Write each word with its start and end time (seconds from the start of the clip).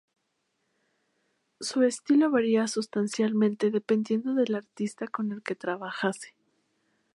Su 1.59 1.83
estilo 1.83 2.31
varía 2.31 2.67
sustancialmente 2.67 3.69
dependiendo 3.69 4.33
del 4.33 4.55
artista 4.55 5.07
con 5.07 5.31
el 5.31 5.43
que 5.43 5.53
trabajase. 5.53 6.33